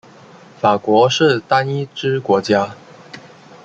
[0.59, 2.75] 法国是单一制国家。